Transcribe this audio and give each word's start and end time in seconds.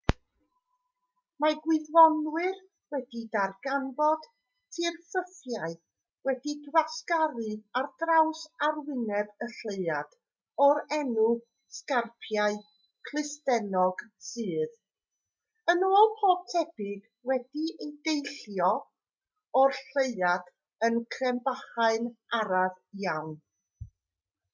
mae 1.43 1.55
gwyddonwyr 1.63 2.55
wedi 2.93 3.19
darganfod 3.35 4.23
tirffurfiau 4.77 5.75
wedi'u 6.29 6.53
gwasgaru 6.77 7.49
ar 7.81 7.89
draws 8.03 8.41
arwyneb 8.69 9.43
y 9.47 9.49
lleuad 9.57 10.15
o'r 10.69 10.81
enw 10.97 11.25
sgarpiau 11.79 12.57
clustennog 13.11 14.01
sydd 14.29 14.73
yn 15.75 15.85
ôl 15.91 16.11
pob 16.23 16.43
tebyg 16.55 17.05
wedi 17.33 17.67
deillio 18.09 18.71
o'r 19.63 19.77
lleuad 19.91 20.49
yn 20.89 20.97
crebachu'n 21.17 22.11
araf 22.41 22.81
iawn 23.07 23.37